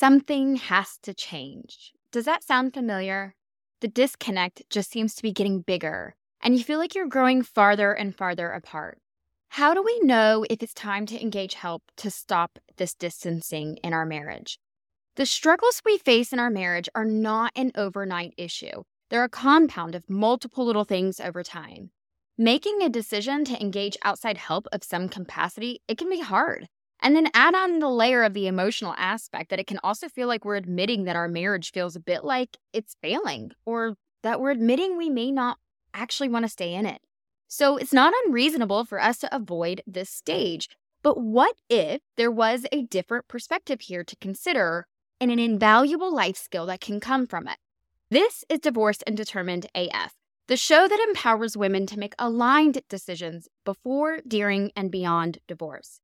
[0.00, 1.92] Something has to change.
[2.12, 3.34] Does that sound familiar?
[3.80, 7.92] The disconnect just seems to be getting bigger, and you feel like you're growing farther
[7.92, 9.00] and farther apart.
[9.48, 13.92] How do we know if it's time to engage help to stop this distancing in
[13.92, 14.60] our marriage?
[15.16, 18.84] The struggles we face in our marriage are not an overnight issue.
[19.10, 21.90] They're a compound of multiple little things over time.
[22.38, 26.68] Making a decision to engage outside help of some capacity, it can be hard.
[27.00, 30.26] And then add on the layer of the emotional aspect that it can also feel
[30.26, 34.50] like we're admitting that our marriage feels a bit like it's failing or that we're
[34.50, 35.58] admitting we may not
[35.94, 37.00] actually want to stay in it.
[37.46, 40.68] So it's not unreasonable for us to avoid this stage.
[41.02, 44.86] But what if there was a different perspective here to consider
[45.20, 47.56] and an invaluable life skill that can come from it?
[48.10, 50.14] This is Divorced and Determined AF,
[50.48, 56.00] the show that empowers women to make aligned decisions before, during, and beyond divorce.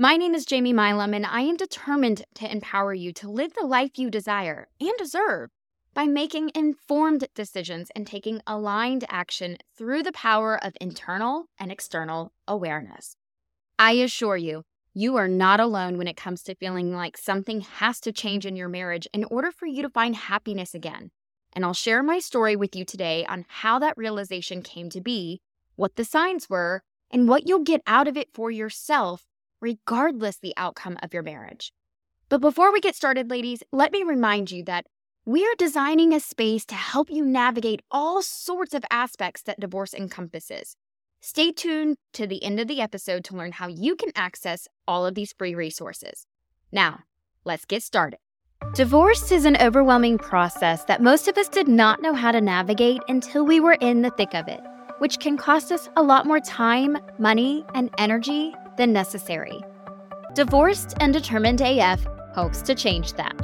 [0.00, 3.66] My name is Jamie Milam, and I am determined to empower you to live the
[3.66, 5.50] life you desire and deserve
[5.92, 12.30] by making informed decisions and taking aligned action through the power of internal and external
[12.46, 13.16] awareness.
[13.76, 14.62] I assure you,
[14.94, 18.54] you are not alone when it comes to feeling like something has to change in
[18.54, 21.10] your marriage in order for you to find happiness again.
[21.54, 25.40] And I'll share my story with you today on how that realization came to be,
[25.74, 29.24] what the signs were, and what you'll get out of it for yourself
[29.60, 31.72] regardless the outcome of your marriage.
[32.28, 34.86] But before we get started, ladies, let me remind you that
[35.24, 39.92] we are designing a space to help you navigate all sorts of aspects that divorce
[39.94, 40.76] encompasses.
[41.20, 45.04] Stay tuned to the end of the episode to learn how you can access all
[45.04, 46.26] of these free resources.
[46.70, 47.00] Now,
[47.44, 48.18] let's get started.
[48.74, 53.02] Divorce is an overwhelming process that most of us did not know how to navigate
[53.08, 54.60] until we were in the thick of it,
[54.98, 59.60] which can cost us a lot more time, money, and energy than necessary.
[60.34, 62.02] Divorced and Determined AF
[62.34, 63.34] hopes to change that.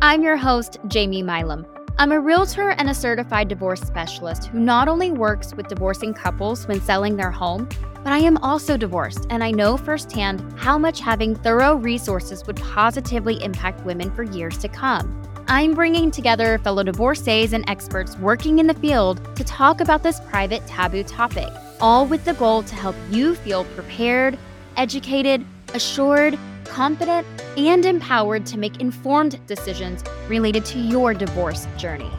[0.00, 1.66] I'm your host, Jamie Milam.
[1.96, 6.66] I'm a realtor and a certified divorce specialist who not only works with divorcing couples
[6.68, 7.68] when selling their home,
[8.02, 12.56] but I am also divorced and I know firsthand how much having thorough resources would
[12.56, 15.22] positively impact women for years to come.
[15.46, 20.20] I'm bringing together fellow divorcees and experts working in the field to talk about this
[20.20, 21.48] private taboo topic,
[21.80, 24.36] all with the goal to help you feel prepared
[24.76, 27.26] educated, assured, confident,
[27.56, 32.10] and empowered to make informed decisions related to your divorce journey.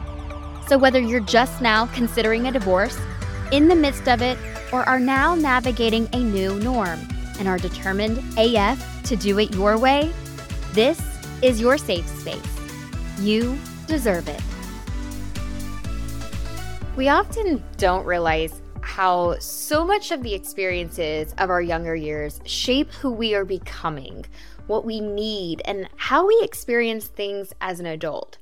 [0.68, 2.98] So, whether you're just now considering a divorce,
[3.52, 4.38] in the midst of it,
[4.72, 6.98] or are now navigating a new norm
[7.38, 10.12] and are determined AF to do it your way,
[10.72, 11.00] this
[11.42, 12.42] is your safe space.
[13.20, 14.40] You deserve it.
[16.96, 22.90] We often don't realize how so much of the experiences of our younger years shape
[22.92, 24.24] who we are becoming,
[24.68, 28.38] what we need, and how we experience things as an adult.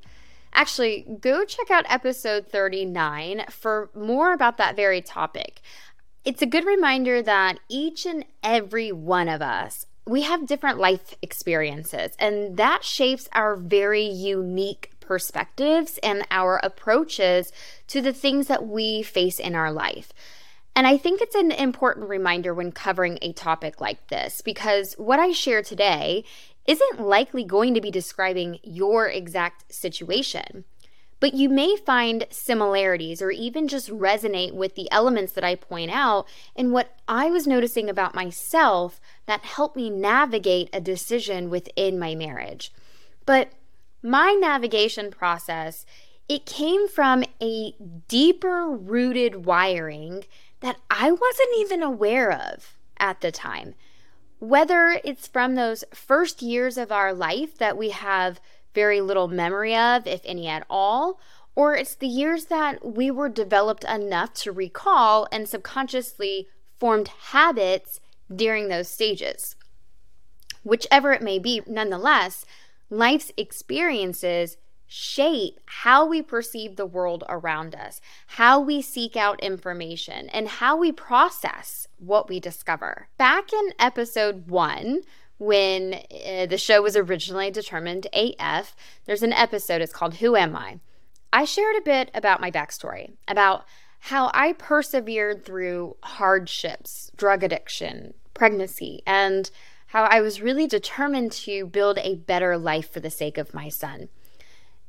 [0.53, 5.62] Actually, go check out episode 39 for more about that very topic.
[6.27, 11.15] It's a good reminder that each and every one of us, we have different life
[11.22, 17.53] experiences, and that shapes our very unique perspectives and our approaches
[17.88, 20.12] to the things that we face in our life.
[20.76, 25.20] And I think it's an important reminder when covering a topic like this because what
[25.20, 26.25] I share today
[26.66, 30.65] isn't likely going to be describing your exact situation.
[31.21, 35.91] But you may find similarities or even just resonate with the elements that I point
[35.91, 36.26] out
[36.56, 42.15] and what I was noticing about myself that helped me navigate a decision within my
[42.15, 42.72] marriage.
[43.25, 43.53] But
[44.04, 45.87] my navigation process,
[46.28, 47.75] it came from a
[48.06, 50.25] deeper rooted wiring
[50.60, 53.75] that I wasn't even aware of at the time.
[54.38, 58.41] Whether it's from those first years of our life that we have
[58.75, 61.19] very little memory of, if any at all,
[61.54, 66.48] or it's the years that we were developed enough to recall and subconsciously
[66.78, 68.00] formed habits
[68.34, 69.56] during those stages.
[70.62, 72.44] Whichever it may be, nonetheless,
[72.91, 80.28] life's experiences shape how we perceive the world around us, how we seek out information,
[80.28, 83.09] and how we process what we discover.
[83.16, 85.01] Back in episode one,
[85.39, 90.54] when uh, the show was originally determined AF, there's an episode, it's called Who Am
[90.54, 90.78] I?
[91.33, 93.65] I shared a bit about my backstory, about
[93.98, 99.51] how I persevered through hardships, drug addiction, pregnancy, and
[99.94, 103.70] how I was really determined to build a better life for the sake of my
[103.70, 104.10] son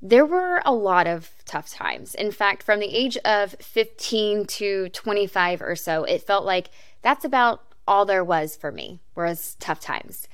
[0.01, 2.13] there were a lot of tough times.
[2.13, 6.69] In fact, from the age of 15 to 25 or so, it felt like
[7.01, 10.27] that's about all there was for me, was tough times.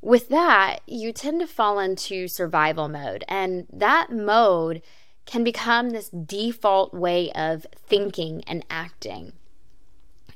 [0.00, 4.82] with that, you tend to fall into survival mode, and that mode
[5.26, 9.32] can become this default way of thinking and acting.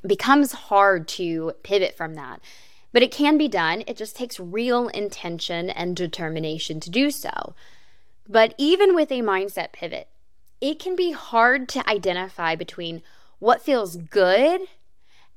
[0.03, 2.39] It becomes hard to pivot from that,
[2.97, 3.83] but it can be done.
[3.85, 7.53] It just takes real intention and determination to do so.
[8.27, 10.07] But even with a mindset pivot,
[10.61, 13.03] it can be hard to identify between
[13.37, 14.61] what feels good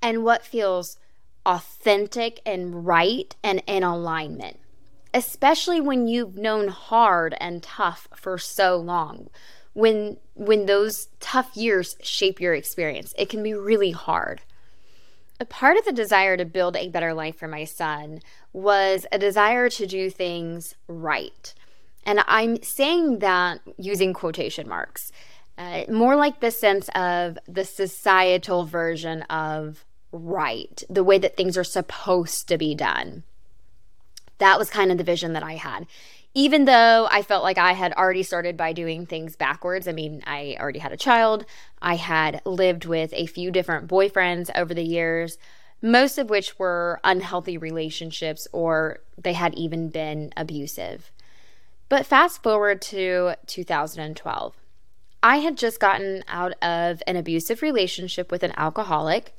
[0.00, 0.96] and what feels
[1.44, 4.58] authentic and right and in alignment,
[5.12, 9.28] especially when you've known hard and tough for so long.
[9.74, 14.40] When when those tough years shape your experience, it can be really hard.
[15.40, 18.20] A part of the desire to build a better life for my son
[18.52, 21.54] was a desire to do things right.
[22.04, 25.10] And I'm saying that using quotation marks,
[25.56, 31.56] uh, more like the sense of the societal version of right, the way that things
[31.56, 33.22] are supposed to be done.
[34.38, 35.86] That was kind of the vision that I had.
[36.34, 39.88] Even though I felt like I had already started by doing things backwards.
[39.88, 41.44] I mean, I already had a child.
[41.82, 45.38] I had lived with a few different boyfriends over the years,
[45.82, 51.10] most of which were unhealthy relationships or they had even been abusive.
[51.88, 54.56] But fast forward to 2012.
[55.22, 59.34] I had just gotten out of an abusive relationship with an alcoholic.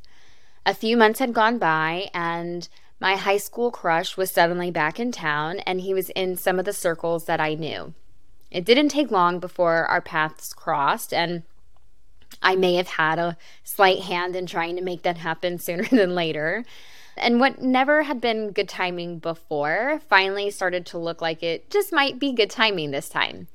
[0.65, 2.67] A few months had gone by, and
[3.01, 6.65] my high school crush was suddenly back in town, and he was in some of
[6.65, 7.95] the circles that I knew.
[8.51, 11.41] It didn't take long before our paths crossed, and
[12.43, 16.13] I may have had a slight hand in trying to make that happen sooner than
[16.13, 16.63] later.
[17.17, 21.91] And what never had been good timing before finally started to look like it just
[21.91, 23.47] might be good timing this time.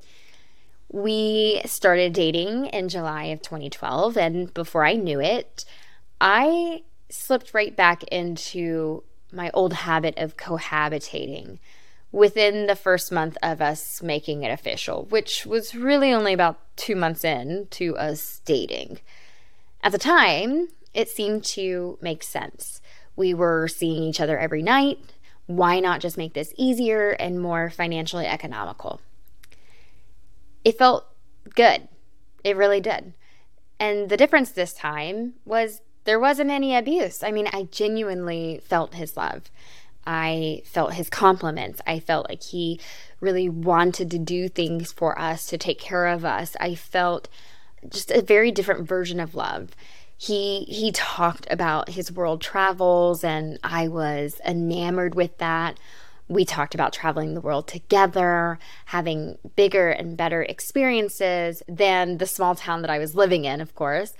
[0.90, 5.64] We started dating in July of 2012, and before I knew it,
[6.20, 11.58] I slipped right back into my old habit of cohabitating
[12.12, 16.96] within the first month of us making it official, which was really only about two
[16.96, 19.00] months in to us dating.
[19.82, 22.80] At the time, it seemed to make sense.
[23.16, 24.98] We were seeing each other every night.
[25.46, 29.00] Why not just make this easier and more financially economical?
[30.64, 31.06] It felt
[31.54, 31.88] good.
[32.42, 33.12] It really did.
[33.78, 37.22] And the difference this time was there wasn't any abuse.
[37.22, 39.50] I mean, I genuinely felt his love.
[40.06, 41.80] I felt his compliments.
[41.86, 42.80] I felt like he
[43.20, 46.56] really wanted to do things for us, to take care of us.
[46.60, 47.28] I felt
[47.88, 49.70] just a very different version of love.
[50.16, 55.78] He he talked about his world travels and I was enamored with that.
[56.28, 62.54] We talked about traveling the world together, having bigger and better experiences than the small
[62.54, 64.14] town that I was living in, of course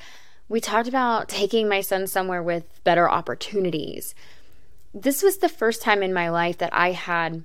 [0.49, 4.15] we talked about taking my son somewhere with better opportunities.
[4.95, 7.45] This was the first time in my life that I had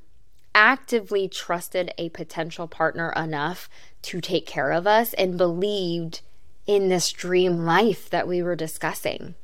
[0.54, 3.70] actively trusted a potential partner enough
[4.04, 6.22] to take care of us and believed
[6.68, 9.36] in this dream life that we were discussing.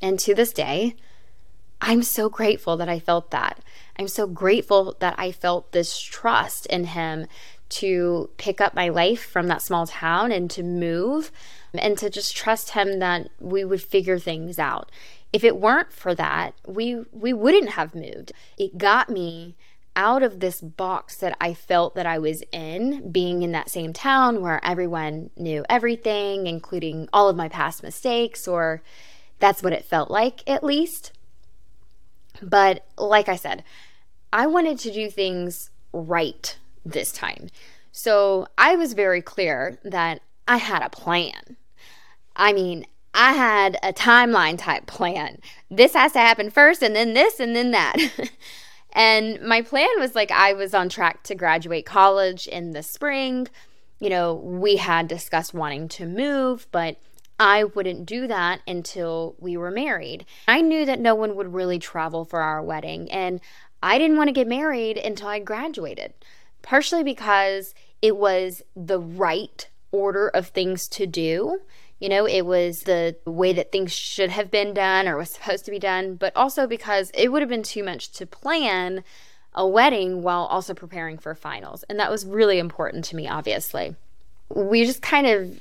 [0.00, 0.96] And to this day,
[1.80, 3.60] I'm so grateful that I felt that.
[3.98, 7.26] I'm so grateful that I felt this trust in him
[7.74, 11.32] to pick up my life from that small town and to move
[11.72, 14.90] and to just trust him that we would figure things out.
[15.32, 18.32] If it weren't for that, we we wouldn't have moved.
[18.56, 19.56] It got me
[19.96, 23.92] out of this box that I felt that I was in, being in that same
[23.92, 28.82] town where everyone knew everything, including all of my past mistakes, or
[29.38, 31.12] that's what it felt like at least.
[32.42, 33.64] But like I said,
[34.32, 37.48] I wanted to do things right this time.
[37.92, 41.56] So I was very clear that I had a plan.
[42.36, 45.38] I mean, I had a timeline type plan.
[45.70, 47.96] This has to happen first, and then this, and then that.
[48.92, 53.46] and my plan was like I was on track to graduate college in the spring.
[54.00, 56.98] You know, we had discussed wanting to move, but
[57.38, 60.26] I wouldn't do that until we were married.
[60.48, 63.40] I knew that no one would really travel for our wedding, and
[63.82, 66.14] I didn't want to get married until I graduated,
[66.64, 71.60] partially because it was the right order of things to do.
[72.00, 75.64] You know, it was the way that things should have been done or was supposed
[75.66, 79.04] to be done, but also because it would have been too much to plan
[79.54, 81.84] a wedding while also preparing for finals.
[81.88, 83.94] And that was really important to me, obviously.
[84.48, 85.60] We just kind of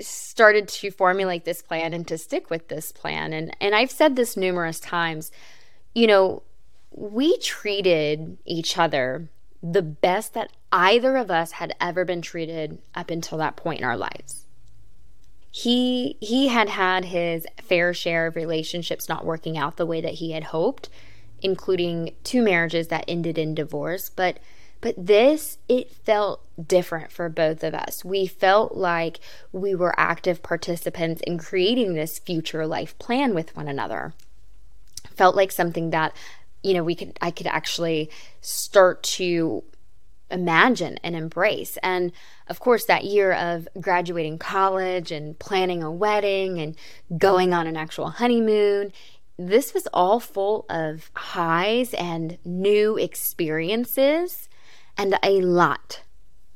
[0.00, 3.32] started to formulate this plan and to stick with this plan.
[3.32, 5.30] And, and I've said this numerous times.
[5.94, 6.42] You know,
[6.90, 9.28] we treated each other
[9.62, 13.84] the best that either of us had ever been treated up until that point in
[13.84, 14.44] our lives
[15.50, 20.14] he he had had his fair share of relationships not working out the way that
[20.14, 20.88] he had hoped
[21.40, 24.38] including two marriages that ended in divorce, but
[24.80, 28.04] but this, it felt different for both of us.
[28.04, 29.18] We felt like
[29.50, 34.14] we were active participants in creating this future life plan with one another.
[35.16, 36.14] Felt like something that,
[36.62, 38.10] you know, we could, I could actually
[38.40, 39.64] start to
[40.30, 41.78] imagine and embrace.
[41.82, 42.12] And
[42.48, 46.76] of course, that year of graduating college and planning a wedding and
[47.18, 48.92] going on an actual honeymoon,
[49.38, 54.48] this was all full of highs and new experiences
[54.96, 56.02] and a lot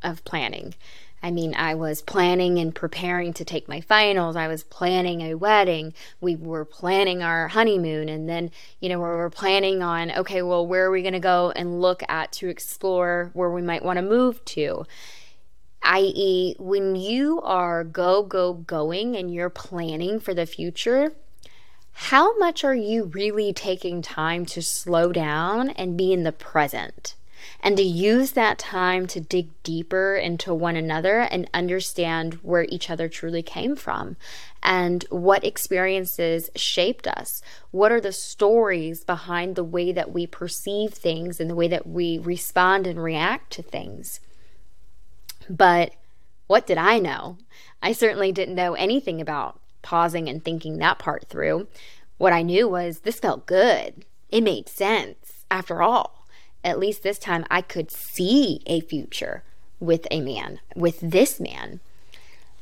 [0.03, 0.75] of planning.
[1.23, 4.35] I mean, I was planning and preparing to take my finals.
[4.35, 5.95] I was planning a wedding.
[6.21, 8.09] We were planning our honeymoon.
[8.09, 8.51] And then,
[8.81, 11.81] you know, we were planning on, okay, well, where are we going to go and
[11.81, 14.85] look at to explore where we might want to move to?
[15.85, 21.13] I.e., when you are go, go, going and you're planning for the future,
[21.93, 27.15] how much are you really taking time to slow down and be in the present?
[27.61, 32.91] And to use that time to dig deeper into one another and understand where each
[32.91, 34.17] other truly came from
[34.63, 37.43] and what experiences shaped us.
[37.71, 41.87] What are the stories behind the way that we perceive things and the way that
[41.87, 44.21] we respond and react to things?
[45.49, 45.93] But
[46.47, 47.39] what did I know?
[47.83, 51.67] I certainly didn't know anything about pausing and thinking that part through.
[52.19, 54.05] What I knew was this felt good.
[54.31, 56.22] It made sense after all.
[56.65, 59.43] At least this time I could see a future
[59.81, 61.81] with a man, with this man.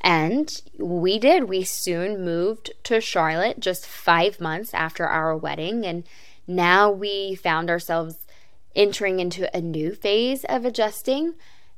[0.01, 1.45] And we did.
[1.45, 5.85] We soon moved to Charlotte just five months after our wedding.
[5.85, 6.05] And
[6.47, 8.27] now we found ourselves
[8.75, 11.35] entering into a new phase of adjusting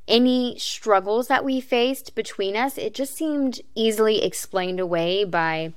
[0.07, 5.73] any struggles that we faced between us, it just seemed easily explained away by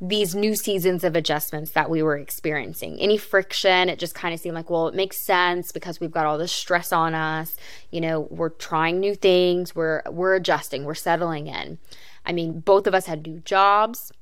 [0.00, 3.00] these new seasons of adjustments that we were experiencing.
[3.00, 6.24] Any friction, it just kind of seemed like, well, it makes sense because we've got
[6.24, 7.56] all this stress on us.
[7.90, 11.78] You know, we're trying new things, we're we're adjusting, we're settling in.
[12.24, 14.12] I mean, both of us had new jobs.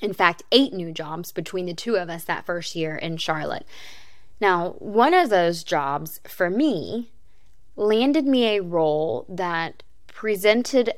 [0.00, 3.66] In fact, eight new jobs between the two of us that first year in Charlotte.
[4.40, 7.10] Now, one of those jobs for me
[7.76, 10.92] landed me a role that presented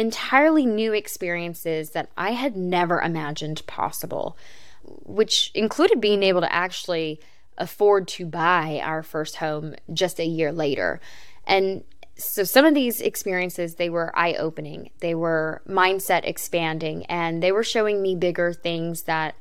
[0.00, 4.36] entirely new experiences that I had never imagined possible,
[4.82, 7.20] which included being able to actually
[7.58, 11.00] afford to buy our first home just a year later.
[11.46, 11.84] And
[12.16, 14.90] so some of these experiences they were eye-opening.
[15.00, 19.34] They were mindset expanding and they were showing me bigger things that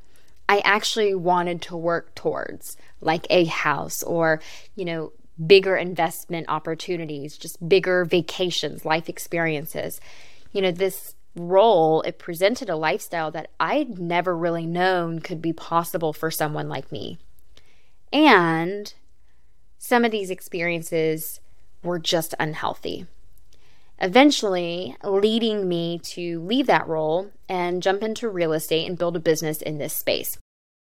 [0.49, 4.41] I actually wanted to work towards, like a house or,
[4.75, 5.13] you know,
[5.45, 10.01] bigger investment opportunities, just bigger vacations, life experiences.
[10.51, 15.53] You know, this role, it presented a lifestyle that I'd never really known could be
[15.53, 17.17] possible for someone like me.
[18.11, 18.93] And
[19.77, 21.39] some of these experiences
[21.83, 23.05] were just unhealthy.
[24.01, 29.19] Eventually, leading me to leave that role and jump into real estate and build a
[29.19, 30.37] business in this space.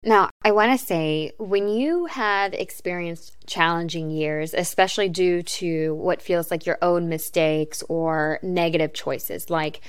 [0.08, 6.22] Now, I want to say when you have experienced challenging years, especially due to what
[6.22, 9.82] feels like your own mistakes or negative choices like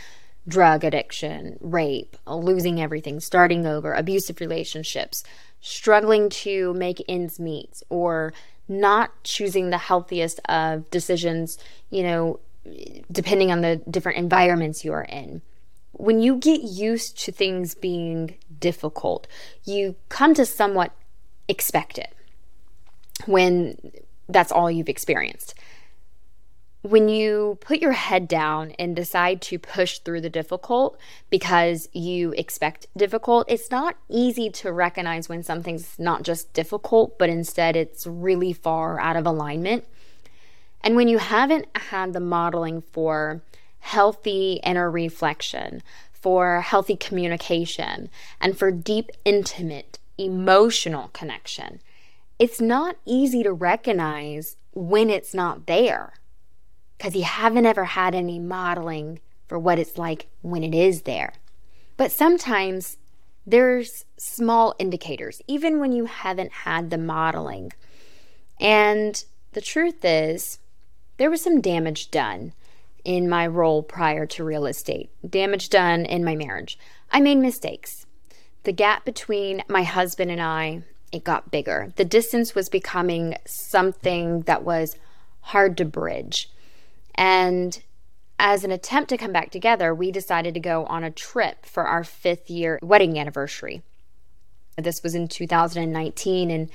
[0.49, 5.23] drug addiction, rape, losing everything, starting over, abusive relationships,
[5.61, 8.33] struggling to make ends meet, or
[8.67, 11.59] not choosing the healthiest of decisions,
[11.91, 12.41] you know,
[13.13, 15.43] depending on the different environments you are in.
[15.93, 19.27] When you get used to things being difficult,
[19.65, 20.93] you come to somewhat
[21.49, 22.15] expect it
[23.27, 23.77] when
[24.29, 25.55] that's all you've experienced.
[26.83, 30.97] When you put your head down and decide to push through the difficult
[31.29, 37.29] because you expect difficult, it's not easy to recognize when something's not just difficult, but
[37.29, 39.85] instead it's really far out of alignment.
[40.83, 43.43] And when you haven't had the modeling for
[43.81, 45.83] healthy inner reflection,
[46.21, 48.11] for healthy communication,
[48.41, 51.81] and for deep, intimate, emotional connection.
[52.39, 56.15] It's not easy to recognize when it's not there
[56.97, 61.33] because you haven't ever had any modeling for what it's like when it is there.
[61.97, 62.97] But sometimes
[63.47, 67.73] there's small indicators, even when you haven't had the modeling.
[68.61, 69.23] And
[69.53, 70.59] the truth is,
[71.17, 72.53] there was some damage done
[73.09, 76.79] in my role prior to real estate, damage done in my marriage.
[77.11, 78.05] I made mistakes.
[78.65, 81.91] The gap between my husband and I, it got bigger.
[81.97, 84.99] The distance was becoming something that was
[85.41, 86.51] hard to bridge.
[87.15, 87.81] And
[88.39, 91.85] as an attempt to come back together, we decided to go on a trip for
[91.85, 93.81] our fifth year wedding anniversary.
[94.77, 96.69] This was in 2019, and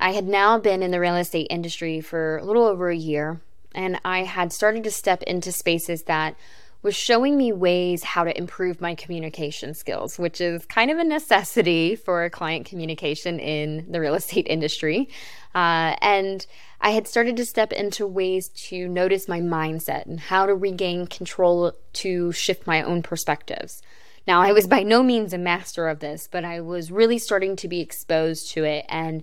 [0.00, 3.40] I had now been in the real estate industry for a little over a year,
[3.74, 6.36] and I had started to step into spaces that
[6.82, 11.04] was showing me ways how to improve my communication skills, which is kind of a
[11.04, 15.08] necessity for client communication in the real estate industry.
[15.54, 16.46] Uh, and
[16.80, 21.06] I had started to step into ways to notice my mindset and how to regain
[21.06, 23.82] control to shift my own perspectives.
[24.26, 27.56] Now, I was by no means a master of this, but I was really starting
[27.56, 29.22] to be exposed to it and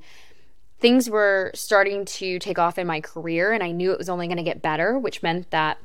[0.80, 4.28] things were starting to take off in my career and I knew it was only
[4.28, 5.78] going to get better, which meant that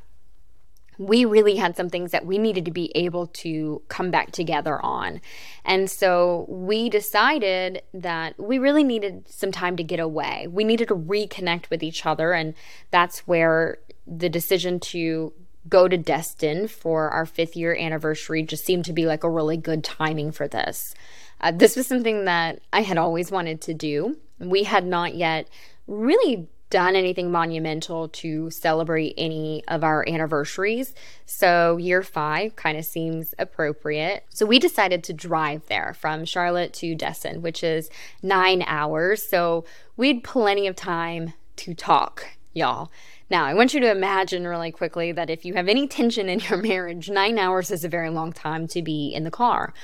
[0.98, 4.80] we really had some things that we needed to be able to come back together
[4.84, 5.20] on.
[5.64, 10.46] And so we decided that we really needed some time to get away.
[10.48, 12.32] We needed to reconnect with each other.
[12.32, 12.54] And
[12.90, 15.32] that's where the decision to
[15.68, 19.56] go to Destin for our fifth year anniversary just seemed to be like a really
[19.56, 20.94] good timing for this.
[21.40, 24.16] Uh, this was something that I had always wanted to do.
[24.50, 25.48] We had not yet
[25.86, 30.94] really done anything monumental to celebrate any of our anniversaries.
[31.26, 34.24] So, year five kind of seems appropriate.
[34.30, 37.90] So, we decided to drive there from Charlotte to Destin, which is
[38.22, 39.22] nine hours.
[39.22, 39.66] So,
[39.98, 42.90] we had plenty of time to talk, y'all.
[43.28, 46.40] Now, I want you to imagine really quickly that if you have any tension in
[46.40, 49.74] your marriage, nine hours is a very long time to be in the car.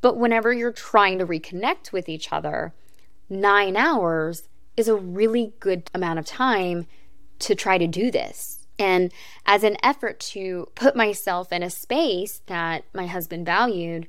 [0.00, 2.74] But whenever you're trying to reconnect with each other,
[3.28, 6.86] nine hours is a really good amount of time
[7.38, 8.66] to try to do this.
[8.78, 9.12] And
[9.46, 14.06] as an effort to put myself in a space that my husband valued,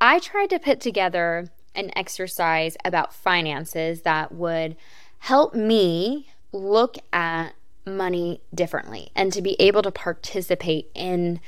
[0.00, 4.76] I tried to put together an exercise about finances that would
[5.20, 7.54] help me look at
[7.86, 11.40] money differently and to be able to participate in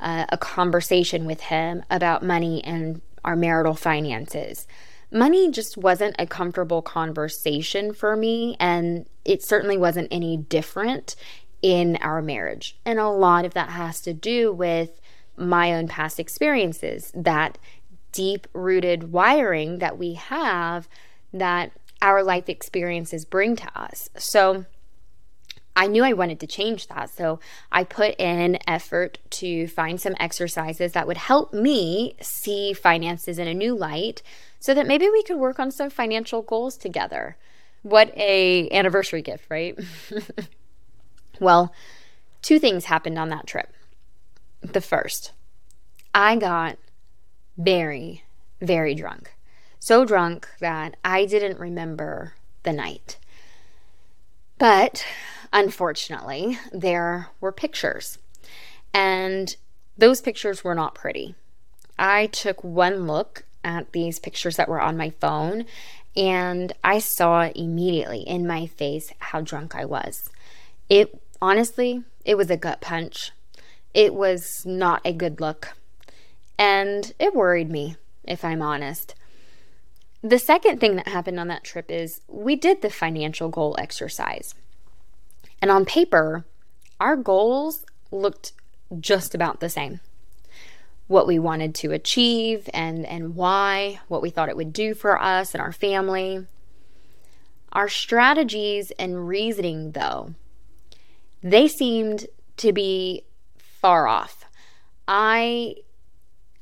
[0.00, 4.66] uh, a conversation with him about money and our marital finances
[5.10, 11.16] money just wasn't a comfortable conversation for me, and it certainly wasn't any different
[11.62, 12.78] in our marriage.
[12.84, 15.00] And a lot of that has to do with
[15.36, 17.58] my own past experiences, that
[18.12, 20.88] deep rooted wiring that we have
[21.32, 24.08] that our life experiences bring to us.
[24.16, 24.64] So,
[25.76, 27.10] I knew I wanted to change that.
[27.10, 27.38] So
[27.70, 33.46] I put in effort to find some exercises that would help me see finances in
[33.46, 34.22] a new light
[34.58, 37.36] so that maybe we could work on some financial goals together.
[37.82, 39.78] What a anniversary gift, right?
[41.40, 41.72] well,
[42.42, 43.72] two things happened on that trip.
[44.62, 45.32] The first,
[46.14, 46.78] I got
[47.56, 48.24] very
[48.60, 49.34] very drunk.
[49.78, 53.18] So drunk that I didn't remember the night.
[54.58, 55.04] But
[55.52, 58.18] unfortunately, there were pictures.
[58.92, 59.54] And
[59.96, 61.34] those pictures were not pretty.
[61.98, 65.66] I took one look at these pictures that were on my phone
[66.16, 70.30] and I saw immediately in my face how drunk I was.
[70.88, 73.32] It honestly, it was a gut punch.
[73.92, 75.76] It was not a good look.
[76.58, 79.14] And it worried me, if I'm honest.
[80.22, 84.54] The second thing that happened on that trip is we did the financial goal exercise.
[85.60, 86.44] And on paper,
[86.98, 88.52] our goals looked
[88.98, 90.00] just about the same.
[91.06, 95.20] What we wanted to achieve and, and why, what we thought it would do for
[95.20, 96.46] us and our family.
[97.72, 100.34] Our strategies and reasoning, though,
[101.42, 103.24] they seemed to be
[103.58, 104.44] far off.
[105.06, 105.76] I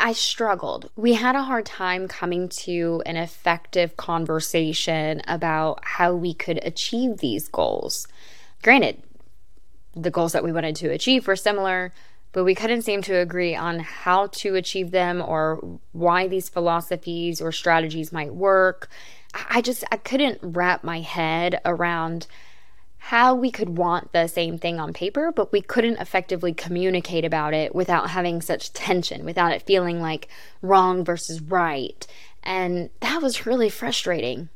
[0.01, 0.91] I struggled.
[0.97, 7.19] We had a hard time coming to an effective conversation about how we could achieve
[7.19, 8.07] these goals.
[8.63, 9.03] Granted,
[9.95, 11.93] the goals that we wanted to achieve were similar,
[12.35, 17.41] but we couldn't seem to agree on how to achieve them or why these philosophies
[17.41, 18.91] or strategies might work.
[19.49, 22.27] I just I couldn't wrap my head around
[22.99, 27.55] how we could want the same thing on paper, but we couldn't effectively communicate about
[27.55, 30.27] it without having such tension, without it feeling like
[30.61, 32.05] wrong versus right.
[32.43, 34.49] And that was really frustrating.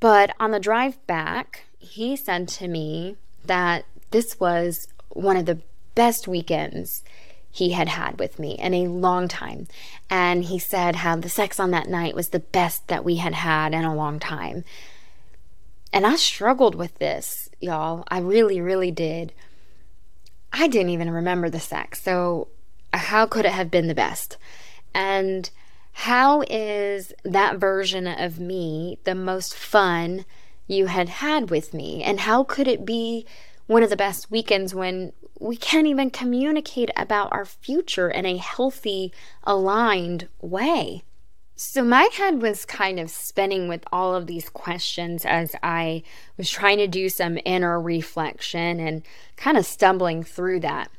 [0.00, 5.60] But on the drive back, he said to me that this was one of the
[5.96, 7.02] best weekends
[7.50, 9.66] he had had with me in a long time.
[10.08, 13.34] And he said how the sex on that night was the best that we had
[13.34, 14.62] had in a long time.
[15.92, 18.04] And I struggled with this, y'all.
[18.08, 19.32] I really, really did.
[20.52, 22.02] I didn't even remember the sex.
[22.02, 22.48] So,
[22.92, 24.36] how could it have been the best?
[24.94, 25.50] And
[25.92, 30.26] how is that version of me the most fun
[30.66, 32.02] you had had with me?
[32.02, 33.24] And how could it be
[33.66, 38.36] one of the best weekends when we can't even communicate about our future in a
[38.36, 39.12] healthy,
[39.44, 41.02] aligned way?
[41.58, 46.02] So, my head was kind of spinning with all of these questions as I
[46.36, 49.02] was trying to do some inner reflection and
[49.36, 50.90] kind of stumbling through that.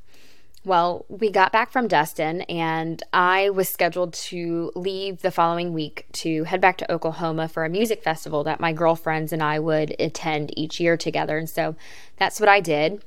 [0.68, 6.08] Well, we got back from Destin, and I was scheduled to leave the following week
[6.12, 9.96] to head back to Oklahoma for a music festival that my girlfriends and I would
[9.98, 11.38] attend each year together.
[11.38, 11.78] And so
[12.18, 13.02] that's what I did.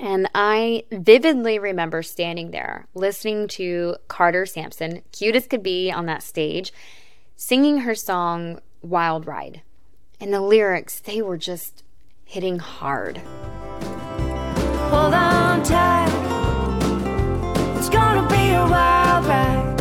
[0.00, 6.06] And I vividly remember standing there listening to Carter Sampson, cute as could be on
[6.06, 6.72] that stage,
[7.36, 9.60] singing her song Wild Ride.
[10.18, 11.84] And the lyrics, they were just
[12.24, 13.18] hitting hard.
[14.88, 16.33] Hold on tight.
[17.86, 19.78] It's gonna be a wild ride.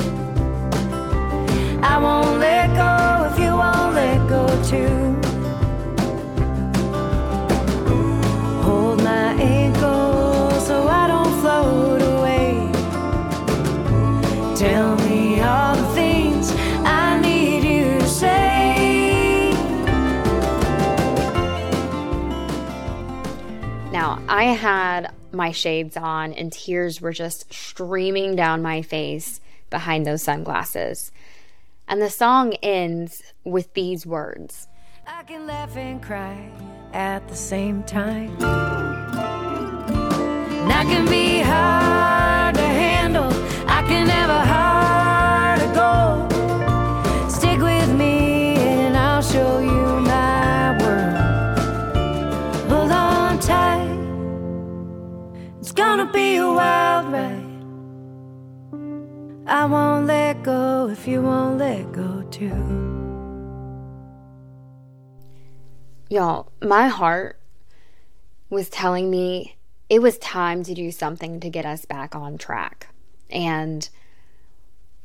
[1.82, 5.16] I won't let go if you won't let go too.
[8.62, 9.40] Hold my
[10.60, 12.70] so I don't float away.
[14.58, 16.52] Tell me all the things
[16.84, 19.54] I need you to say.
[23.94, 30.06] Now, I had my shades on, and tears were just streaming down my face behind
[30.06, 31.12] those sunglasses.
[31.88, 34.68] And the song ends with these words
[35.06, 36.50] I can laugh and cry
[36.94, 38.32] at the same time.
[40.62, 43.34] And I can be hard to handle
[43.88, 44.43] can never
[55.74, 57.50] gonna be a wild ride.
[59.46, 62.84] I won't let go if you won't let go too.
[66.10, 67.40] Y'all, my heart
[68.50, 69.58] was telling me
[69.90, 72.88] it was time to do something to get us back on track.
[73.30, 73.90] And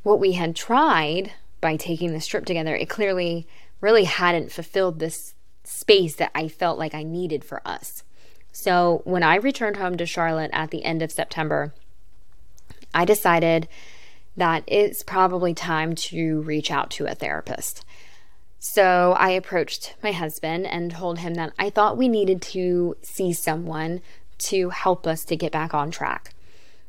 [0.03, 3.47] what we had tried by taking this trip together, it clearly
[3.81, 8.03] really hadn't fulfilled this space that I felt like I needed for us.
[8.61, 11.73] So when I returned home to Charlotte at the end of September,
[12.93, 13.69] I decided
[14.35, 17.85] that it's probably time to reach out to a therapist.
[18.59, 23.31] So I approached my husband and told him that I thought we needed to see
[23.31, 24.01] someone
[24.39, 26.33] to help us to get back on track.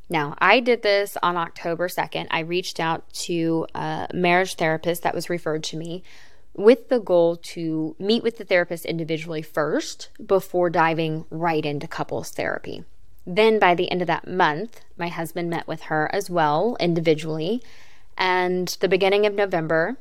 [0.09, 2.27] Now, I did this on October 2nd.
[2.33, 6.03] I reached out to a marriage therapist that was referred to me
[6.55, 12.31] with the goal to meet with the therapist individually first before diving right into couples
[12.31, 12.85] therapy.
[13.27, 17.63] Then, by the end of that month, my husband met with her as well individually.
[18.17, 19.97] And the beginning of November,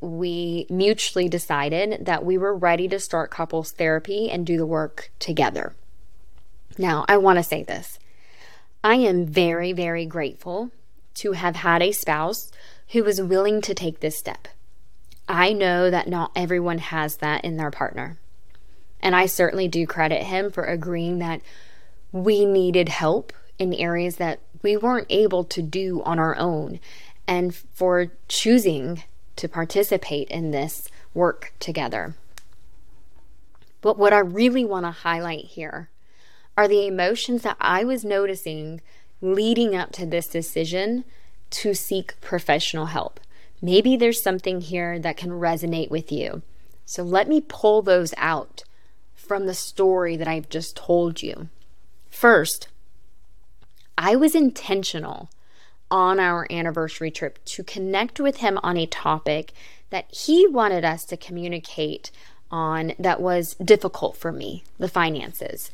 [0.00, 5.10] we mutually decided that we were ready to start couples therapy and do the work
[5.18, 5.74] together.
[6.76, 7.98] Now, I want to say this
[8.82, 10.70] I am very, very grateful
[11.14, 12.50] to have had a spouse
[12.88, 14.48] who was willing to take this step.
[15.28, 18.18] I know that not everyone has that in their partner.
[19.00, 21.40] And I certainly do credit him for agreeing that
[22.12, 26.80] we needed help in areas that we weren't able to do on our own
[27.26, 29.02] and for choosing
[29.36, 32.14] to participate in this work together.
[33.80, 35.90] But what I really want to highlight here
[36.56, 38.80] are the emotions that I was noticing
[39.20, 41.04] leading up to this decision
[41.50, 43.20] to seek professional help.
[43.64, 46.42] Maybe there's something here that can resonate with you.
[46.84, 48.62] So let me pull those out
[49.14, 51.48] from the story that I've just told you.
[52.10, 52.68] First,
[53.96, 55.30] I was intentional
[55.90, 59.54] on our anniversary trip to connect with him on a topic
[59.88, 62.10] that he wanted us to communicate
[62.50, 65.70] on that was difficult for me the finances.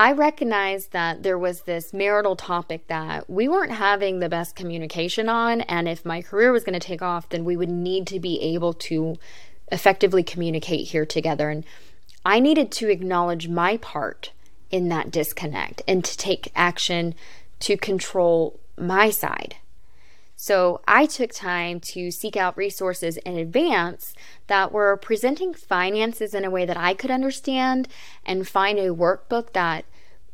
[0.00, 5.28] I recognized that there was this marital topic that we weren't having the best communication
[5.28, 5.60] on.
[5.60, 8.40] And if my career was going to take off, then we would need to be
[8.40, 9.18] able to
[9.70, 11.50] effectively communicate here together.
[11.50, 11.66] And
[12.24, 14.32] I needed to acknowledge my part
[14.70, 17.14] in that disconnect and to take action
[17.58, 19.56] to control my side.
[20.34, 24.14] So I took time to seek out resources in advance
[24.46, 27.86] that were presenting finances in a way that I could understand
[28.24, 29.84] and find a workbook that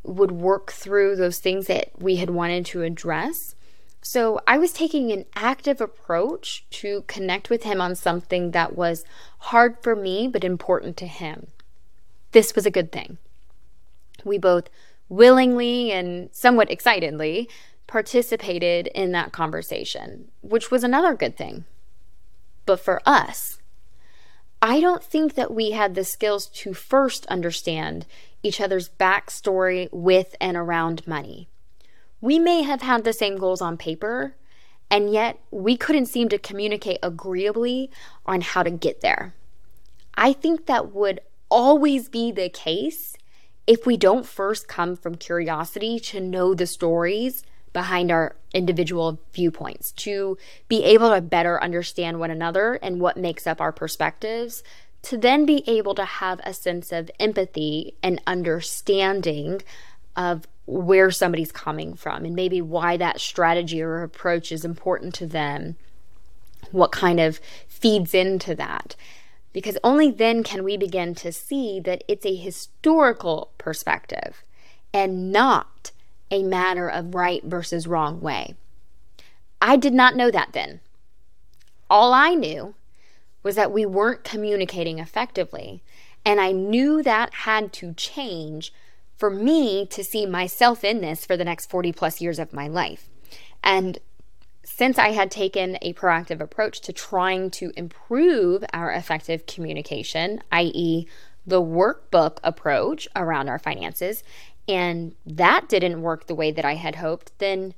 [0.07, 3.55] would work through those things that we had wanted to address.
[4.01, 9.03] So I was taking an active approach to connect with him on something that was
[9.39, 11.47] hard for me but important to him.
[12.31, 13.17] This was a good thing.
[14.23, 14.69] We both
[15.09, 17.49] willingly and somewhat excitedly
[17.87, 21.65] participated in that conversation, which was another good thing.
[22.65, 23.59] But for us,
[24.61, 28.05] I don't think that we had the skills to first understand
[28.47, 31.49] each other's backstory with and around money.
[32.21, 34.35] We may have had the same goals on paper,
[34.89, 37.89] And yet, we couldn't seem to communicate agreeably
[38.25, 39.33] on how to get there.
[40.15, 43.15] I think that would always be the case
[43.65, 49.91] if we don't first come from curiosity to know the stories behind our individual viewpoints,
[49.91, 50.37] to
[50.69, 54.63] be able to better understand one another and what makes up our perspectives,
[55.07, 59.61] to then be able to have a sense of empathy and understanding
[60.17, 65.25] of where somebody's coming from and maybe why that strategy or approach is important to
[65.25, 65.77] them,
[66.71, 67.39] what kind of
[67.69, 68.97] feeds into that.
[69.53, 74.43] Because only then can we begin to see that it's a historical perspective
[74.93, 75.91] and not
[76.29, 78.55] a matter of right versus wrong way.
[79.61, 80.81] I did not know that then.
[81.89, 82.75] All I knew
[83.47, 85.81] was that we weren't communicating effectively,
[86.25, 88.73] and I knew that had to change
[89.15, 92.67] for me to see myself in this for the next 40 plus years of my
[92.67, 93.07] life.
[93.63, 93.99] And
[94.65, 101.07] since I had taken a proactive approach to trying to improve our effective communication, i.e.,
[101.45, 104.25] the workbook approach around our finances,
[104.67, 107.75] and that didn't work the way that I had hoped, then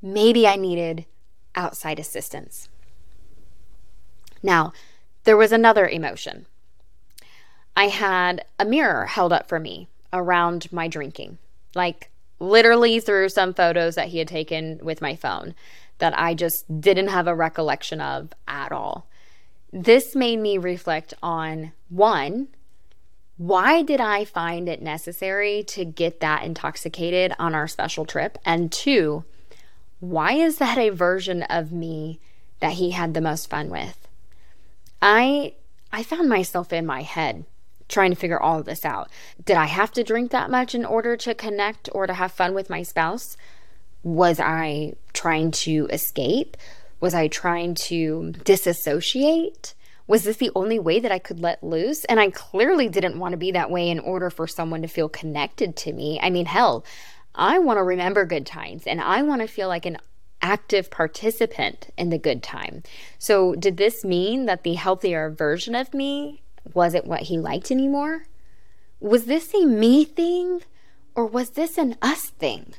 [0.00, 1.04] maybe I needed
[1.54, 2.70] outside assistance.
[4.42, 4.72] Now,
[5.30, 6.44] there was another emotion.
[7.76, 11.38] I had a mirror held up for me around my drinking,
[11.72, 15.54] like literally through some photos that he had taken with my phone
[15.98, 19.06] that I just didn't have a recollection of at all.
[19.72, 22.48] This made me reflect on one,
[23.36, 28.36] why did I find it necessary to get that intoxicated on our special trip?
[28.44, 29.22] And two,
[30.00, 32.18] why is that a version of me
[32.58, 34.08] that he had the most fun with?
[35.02, 35.54] I
[35.92, 37.44] I found myself in my head
[37.88, 39.10] trying to figure all of this out.
[39.44, 42.54] Did I have to drink that much in order to connect or to have fun
[42.54, 43.36] with my spouse?
[44.02, 46.56] Was I trying to escape?
[47.00, 49.74] Was I trying to disassociate?
[50.06, 52.04] Was this the only way that I could let loose?
[52.04, 55.08] And I clearly didn't want to be that way in order for someone to feel
[55.08, 56.18] connected to me.
[56.22, 56.84] I mean, hell,
[57.34, 59.98] I want to remember good times and I want to feel like an
[60.42, 62.82] active participant in the good time.
[63.18, 66.42] So, did this mean that the healthier version of me
[66.74, 68.24] wasn't what he liked anymore?
[69.00, 70.62] Was this a me thing
[71.14, 72.74] or was this an us thing?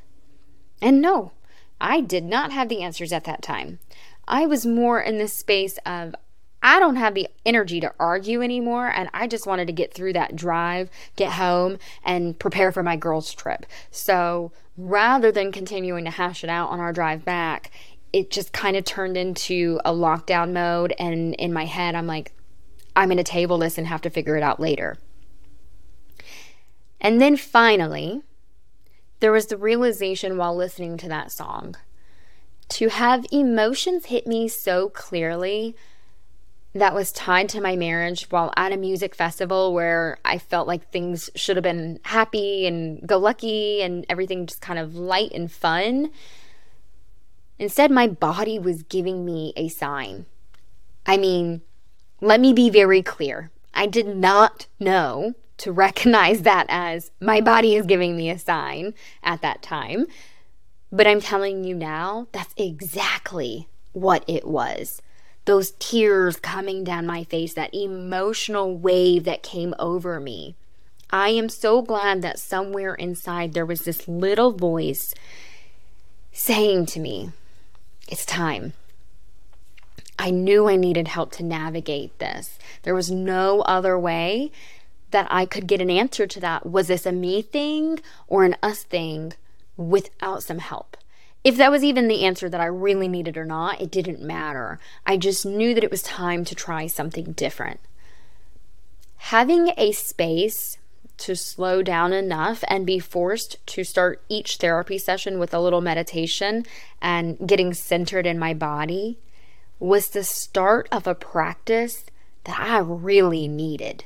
[0.81, 1.31] And no,
[1.79, 3.79] I did not have the answers at that time.
[4.27, 6.15] I was more in this space of
[6.63, 8.87] I don't have the energy to argue anymore.
[8.87, 12.95] And I just wanted to get through that drive, get home, and prepare for my
[12.95, 13.65] girls' trip.
[13.89, 17.71] So rather than continuing to hash it out on our drive back,
[18.13, 20.93] it just kind of turned into a lockdown mode.
[20.99, 22.33] And in my head, I'm like,
[22.95, 24.97] I'm going to table this and have to figure it out later.
[26.99, 28.21] And then finally,
[29.21, 31.75] there was the realization while listening to that song
[32.69, 35.75] to have emotions hit me so clearly
[36.73, 40.89] that was tied to my marriage while at a music festival where I felt like
[40.89, 45.51] things should have been happy and go lucky and everything just kind of light and
[45.51, 46.11] fun.
[47.59, 50.25] Instead, my body was giving me a sign.
[51.05, 51.61] I mean,
[52.21, 53.51] let me be very clear.
[53.73, 58.93] I did not know to recognize that as my body is giving me a sign
[59.23, 60.07] at that time.
[60.89, 65.01] But I'm telling you now, that's exactly what it was
[65.45, 70.55] those tears coming down my face, that emotional wave that came over me.
[71.09, 75.13] I am so glad that somewhere inside there was this little voice
[76.31, 77.31] saying to me,
[78.07, 78.73] It's time.
[80.17, 82.59] I knew I needed help to navigate this.
[82.83, 84.51] There was no other way
[85.09, 86.65] that I could get an answer to that.
[86.65, 89.33] Was this a me thing or an us thing
[89.75, 90.95] without some help?
[91.43, 94.79] If that was even the answer that I really needed or not, it didn't matter.
[95.05, 97.79] I just knew that it was time to try something different.
[99.17, 100.77] Having a space
[101.17, 105.81] to slow down enough and be forced to start each therapy session with a little
[105.81, 106.65] meditation
[107.01, 109.19] and getting centered in my body
[109.79, 112.05] was the start of a practice
[112.43, 114.05] that I really needed.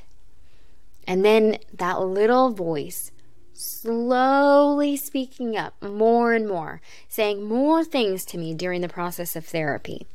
[1.06, 3.12] And then that little voice
[3.56, 9.46] slowly speaking up more and more, saying more things to me during the process of
[9.46, 10.06] therapy.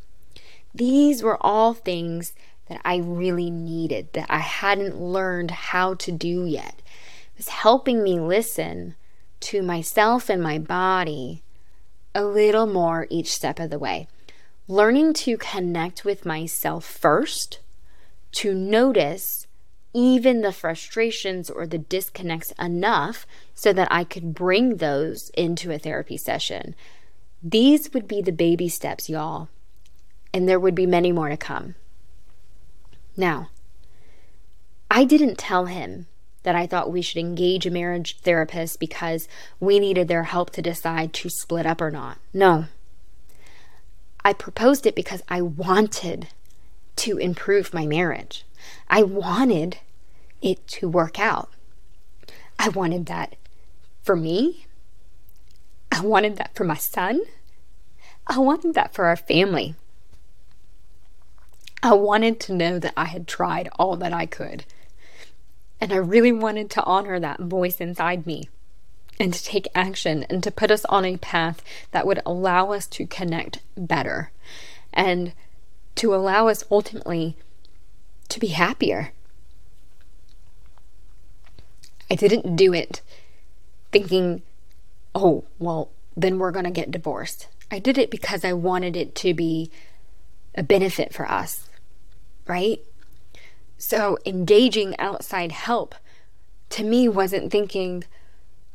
[0.73, 2.34] These were all things
[2.67, 6.82] that I really needed, that I hadn't learned how to do yet.
[7.34, 8.95] It was helping me listen
[9.41, 11.43] to myself and my body
[12.13, 14.08] a little more each step of the way.
[14.67, 17.60] Learning to connect with myself first,
[18.34, 19.47] to notice
[19.93, 25.80] even the frustrations or the disconnects enough so that I could bring those into a
[25.80, 26.75] therapy session.
[27.43, 29.49] These would be the baby steps, y'all,
[30.34, 31.75] and there would be many more to come.
[33.17, 33.49] Now,
[34.89, 36.08] I didn't tell him
[36.43, 39.27] that I thought we should engage a marriage therapist because
[39.60, 42.17] we needed their help to decide to split up or not.
[42.34, 42.65] No.
[44.23, 46.30] I proposed it because I wanted
[46.97, 48.45] to improve my marriage.
[48.89, 49.80] I wanted
[50.41, 51.50] it to work out.
[52.58, 53.36] I wanted that
[54.04, 54.65] for me.
[55.91, 57.21] I wanted that for my son.
[58.28, 59.76] I wanted that for our family.
[61.84, 64.65] I wanted to know that I had tried all that I could.
[65.80, 68.50] And I really wanted to honor that voice inside me
[69.19, 72.86] and to take action and to put us on a path that would allow us
[72.88, 74.32] to connect better
[74.93, 75.34] and
[75.95, 77.36] to allow us ultimately
[78.31, 79.11] to be happier.
[82.09, 83.01] I didn't do it
[83.91, 84.41] thinking,
[85.15, 87.47] oh, well, then we're going to get divorced.
[87.69, 89.71] I did it because I wanted it to be
[90.55, 91.69] a benefit for us,
[92.47, 92.81] right?
[93.77, 95.95] So engaging outside help
[96.71, 98.03] to me wasn't thinking,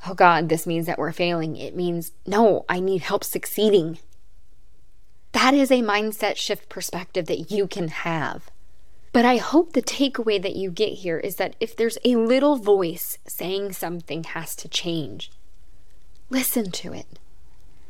[0.06, 1.56] oh God, this means that we're failing.
[1.56, 3.98] It means, no, I need help succeeding.
[5.32, 8.50] That is a mindset shift perspective that you can have.
[9.16, 12.57] But I hope the takeaway that you get here is that if there's a little
[12.57, 15.31] voice saying something has to change,
[16.29, 17.07] listen to it.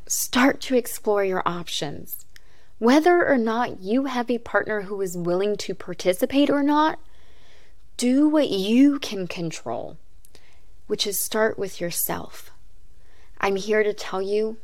[0.07, 2.27] Start to explore your options.
[2.79, 7.01] Whether or not you have a partner who is willing to participate or not,
[7.97, 9.97] do what you can control,
[10.87, 12.53] which is start with yourself.
[13.41, 14.59] I'm here to tell you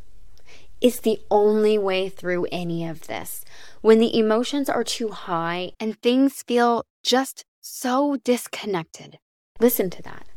[0.81, 3.45] it's the only way through any of this.
[3.83, 9.19] When the emotions are too high and things feel just so disconnected,
[9.59, 10.29] listen to that.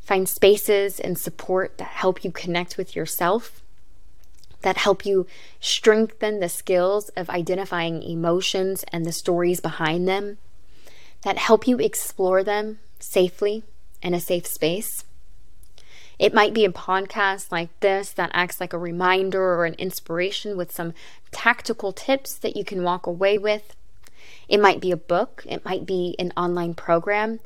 [0.00, 3.62] Find spaces and support that help you connect with yourself,
[4.60, 5.26] that help you
[5.60, 10.36] strengthen the skills of identifying emotions and the stories behind them,
[11.22, 13.64] that help you explore them safely
[14.02, 15.04] in a safe space.
[16.18, 20.56] It might be a podcast like this that acts like a reminder or an inspiration
[20.56, 20.94] with some
[21.30, 23.76] tactical tips that you can walk away with.
[24.48, 27.40] It might be a book, it might be an online program,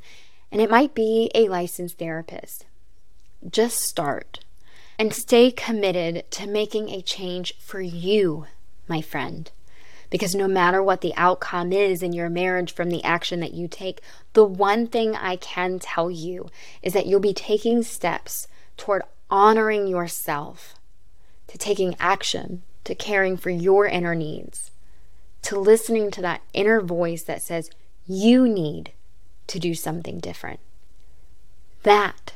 [0.52, 2.64] and it might be a licensed therapist.
[3.48, 4.40] Just start
[4.98, 8.46] and stay committed to making a change for you,
[8.86, 9.50] my friend.
[10.10, 13.66] Because no matter what the outcome is in your marriage from the action that you
[13.66, 14.00] take,
[14.32, 16.50] the one thing I can tell you
[16.82, 18.46] is that you'll be taking steps
[18.80, 20.74] toward honoring yourself,
[21.46, 24.70] to taking action, to caring for your inner needs,
[25.42, 27.68] to listening to that inner voice that says,
[28.06, 28.92] you need
[29.48, 30.60] to do something different.
[31.82, 32.32] That,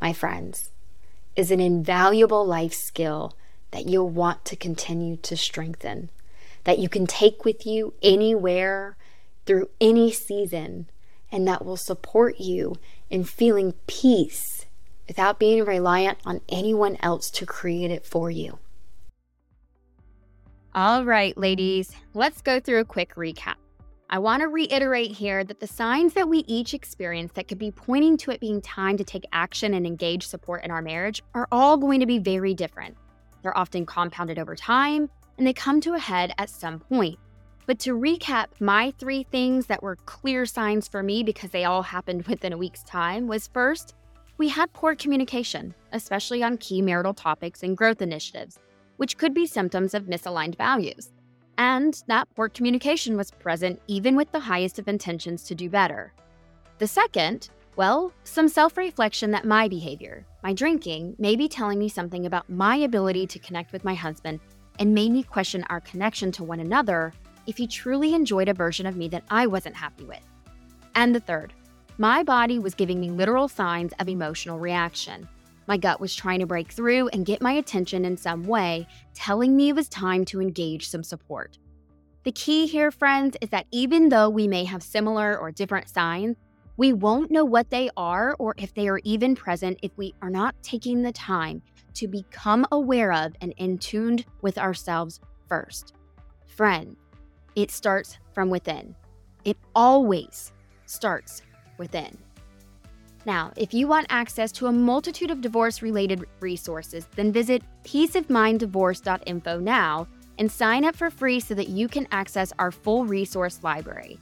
[0.00, 0.72] my friends,
[1.36, 3.36] is an invaluable life skill
[3.70, 6.10] that you'll want to continue to strengthen
[6.64, 8.96] that you can take with you anywhere
[9.46, 10.86] through any season,
[11.30, 12.76] and that will support you
[13.08, 14.57] in feeling peace
[15.08, 18.58] without being reliant on anyone else to create it for you.
[20.74, 23.56] All right, ladies, let's go through a quick recap.
[24.10, 27.70] I want to reiterate here that the signs that we each experience that could be
[27.70, 31.48] pointing to it being time to take action and engage support in our marriage are
[31.50, 32.96] all going to be very different.
[33.42, 37.18] They're often compounded over time and they come to a head at some point.
[37.66, 41.82] But to recap, my three things that were clear signs for me because they all
[41.82, 43.94] happened within a week's time was first,
[44.38, 48.60] we had poor communication, especially on key marital topics and growth initiatives,
[48.96, 51.10] which could be symptoms of misaligned values.
[51.58, 56.12] And that poor communication was present even with the highest of intentions to do better.
[56.78, 61.88] The second, well, some self reflection that my behavior, my drinking, may be telling me
[61.88, 64.38] something about my ability to connect with my husband
[64.78, 67.12] and made me question our connection to one another
[67.48, 70.22] if he truly enjoyed a version of me that I wasn't happy with.
[70.94, 71.52] And the third,
[72.00, 75.28] my body was giving me literal signs of emotional reaction.
[75.66, 79.56] My gut was trying to break through and get my attention in some way, telling
[79.56, 81.58] me it was time to engage some support.
[82.22, 86.36] The key here, friends, is that even though we may have similar or different signs,
[86.76, 90.30] we won't know what they are or if they are even present if we are
[90.30, 91.60] not taking the time
[91.94, 95.18] to become aware of and in tuned with ourselves
[95.48, 95.94] first.
[96.46, 96.96] Friend,
[97.56, 98.94] it starts from within.
[99.44, 100.52] It always
[100.86, 101.42] starts
[101.78, 102.16] within.
[103.24, 109.58] Now, if you want access to a multitude of divorce related resources, then visit peaceofminddivorce.info
[109.60, 110.08] now
[110.38, 114.18] and sign up for free so that you can access our full resource library.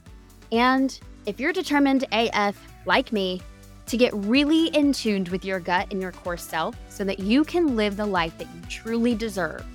[0.51, 3.41] And if you're determined AF, like me,
[3.85, 7.43] to get really in tuned with your gut and your core self so that you
[7.43, 9.65] can live the life that you truly deserve,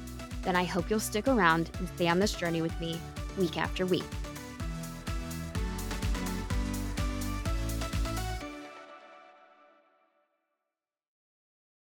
[0.42, 2.98] then I hope you'll stick around and stay on this journey with me
[3.38, 4.04] week after week.